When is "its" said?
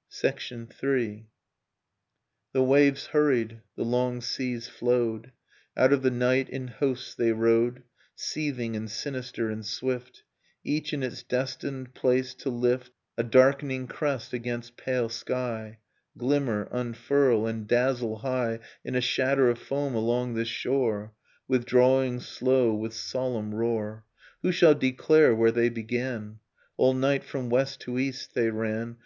11.02-11.22